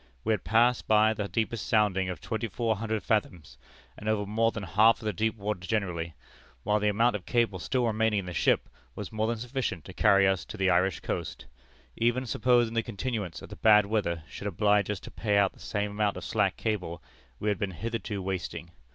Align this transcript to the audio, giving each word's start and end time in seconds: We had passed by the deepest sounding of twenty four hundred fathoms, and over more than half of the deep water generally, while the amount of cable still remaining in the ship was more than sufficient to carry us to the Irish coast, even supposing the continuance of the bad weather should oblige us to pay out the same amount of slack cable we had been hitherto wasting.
We 0.23 0.33
had 0.33 0.43
passed 0.43 0.87
by 0.87 1.13
the 1.13 1.27
deepest 1.27 1.67
sounding 1.67 2.09
of 2.09 2.19
twenty 2.19 2.47
four 2.47 2.75
hundred 2.77 3.03
fathoms, 3.03 3.59
and 3.95 4.09
over 4.09 4.25
more 4.25 4.51
than 4.51 4.63
half 4.63 4.99
of 4.99 5.05
the 5.05 5.13
deep 5.13 5.35
water 5.35 5.59
generally, 5.59 6.15
while 6.63 6.79
the 6.79 6.87
amount 6.89 7.15
of 7.15 7.27
cable 7.27 7.59
still 7.59 7.85
remaining 7.85 8.17
in 8.21 8.25
the 8.25 8.33
ship 8.33 8.67
was 8.95 9.11
more 9.11 9.27
than 9.27 9.37
sufficient 9.37 9.85
to 9.85 9.93
carry 9.93 10.27
us 10.27 10.43
to 10.45 10.57
the 10.57 10.71
Irish 10.71 11.01
coast, 11.01 11.45
even 11.95 12.25
supposing 12.25 12.73
the 12.73 12.81
continuance 12.81 13.43
of 13.43 13.49
the 13.49 13.55
bad 13.57 13.85
weather 13.85 14.23
should 14.27 14.47
oblige 14.47 14.89
us 14.89 14.99
to 15.01 15.11
pay 15.11 15.37
out 15.37 15.53
the 15.53 15.59
same 15.59 15.91
amount 15.91 16.17
of 16.17 16.23
slack 16.25 16.57
cable 16.57 16.99
we 17.39 17.49
had 17.49 17.59
been 17.59 17.69
hitherto 17.69 18.23
wasting. 18.23 18.71